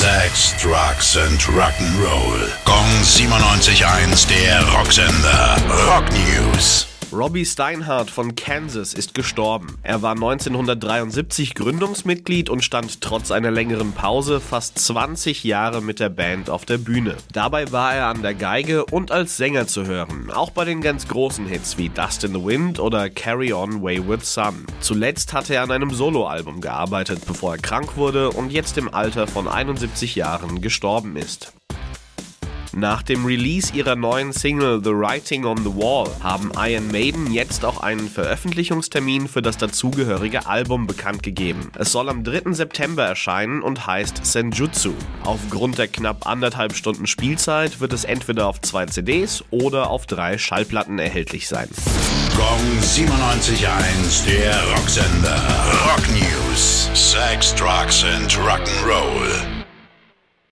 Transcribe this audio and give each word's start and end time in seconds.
Sex, 0.00 0.54
Drugs 0.56 1.14
and 1.18 1.38
Rock'n'Roll. 1.42 2.48
Gong 2.64 3.02
97.1, 3.02 4.26
der 4.30 4.62
Rocksender. 4.72 5.56
Rock 5.86 6.06
News. 6.12 6.89
Robbie 7.12 7.44
Steinhardt 7.44 8.08
von 8.08 8.36
Kansas 8.36 8.94
ist 8.94 9.14
gestorben. 9.14 9.78
Er 9.82 10.00
war 10.00 10.12
1973 10.12 11.56
Gründungsmitglied 11.56 12.48
und 12.48 12.62
stand 12.62 13.00
trotz 13.00 13.32
einer 13.32 13.50
längeren 13.50 13.92
Pause 13.92 14.38
fast 14.38 14.78
20 14.78 15.42
Jahre 15.42 15.82
mit 15.82 15.98
der 15.98 16.08
Band 16.08 16.50
auf 16.50 16.64
der 16.64 16.78
Bühne. 16.78 17.16
Dabei 17.32 17.72
war 17.72 17.94
er 17.94 18.06
an 18.06 18.22
der 18.22 18.34
Geige 18.34 18.84
und 18.84 19.10
als 19.10 19.36
Sänger 19.36 19.66
zu 19.66 19.86
hören, 19.86 20.30
auch 20.30 20.50
bei 20.50 20.64
den 20.64 20.82
ganz 20.82 21.08
großen 21.08 21.46
Hits 21.46 21.78
wie 21.78 21.88
Dust 21.88 22.22
in 22.22 22.32
the 22.32 22.44
Wind 22.44 22.78
oder 22.78 23.10
Carry 23.10 23.52
On 23.52 23.82
Wayward 23.82 24.24
Son. 24.24 24.66
Zuletzt 24.80 25.32
hat 25.32 25.50
er 25.50 25.62
an 25.62 25.72
einem 25.72 25.90
Soloalbum 25.90 26.60
gearbeitet, 26.60 27.22
bevor 27.26 27.54
er 27.54 27.58
krank 27.62 27.96
wurde 27.96 28.30
und 28.30 28.52
jetzt 28.52 28.78
im 28.78 28.92
Alter 28.92 29.26
von 29.26 29.48
71 29.48 30.14
Jahren 30.14 30.60
gestorben 30.60 31.16
ist. 31.16 31.52
Nach 32.72 33.02
dem 33.02 33.24
Release 33.24 33.72
ihrer 33.74 33.96
neuen 33.96 34.32
Single 34.32 34.80
The 34.82 34.92
Writing 34.92 35.44
on 35.44 35.58
the 35.58 35.74
Wall 35.74 36.08
haben 36.22 36.52
Iron 36.56 36.86
Maiden 36.86 37.32
jetzt 37.32 37.64
auch 37.64 37.82
einen 37.82 38.08
Veröffentlichungstermin 38.08 39.26
für 39.26 39.42
das 39.42 39.56
dazugehörige 39.56 40.46
Album 40.46 40.86
bekannt 40.86 41.24
gegeben. 41.24 41.72
Es 41.76 41.90
soll 41.90 42.08
am 42.08 42.22
3. 42.22 42.52
September 42.52 43.04
erscheinen 43.04 43.62
und 43.62 43.88
heißt 43.88 44.24
Senjutsu. 44.24 44.94
Aufgrund 45.24 45.78
der 45.78 45.88
knapp 45.88 46.28
anderthalb 46.28 46.76
Stunden 46.76 47.08
Spielzeit 47.08 47.80
wird 47.80 47.92
es 47.92 48.04
entweder 48.04 48.46
auf 48.46 48.60
zwei 48.60 48.86
CDs 48.86 49.42
oder 49.50 49.90
auf 49.90 50.06
drei 50.06 50.38
Schallplatten 50.38 51.00
erhältlich 51.00 51.48
sein. 51.48 51.68
Gong 52.36 52.80
97.1, 52.80 54.26
der 54.26 54.54
Rocksender. 54.76 55.42
Rock 55.86 56.08
News. 56.10 56.88
Sex, 56.94 57.52
Drugs 57.54 58.04
and 58.04 58.30
Rock'n'Roll. 58.32 59.29